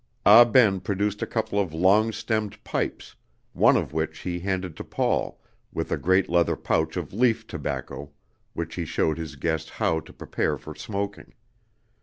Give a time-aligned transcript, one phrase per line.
[0.25, 3.15] Ah Ben produced a couple of long stemmed pipes,
[3.53, 5.39] one of which he handed to Paul,
[5.71, 8.09] with a great leather pouch of leaf tobacco
[8.53, 11.33] which he showed his guest how to prepare for smoking.